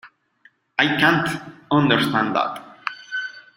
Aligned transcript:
I 0.79 0.97
can't 0.99 1.29
understand 1.69 2.35
that 2.35 2.59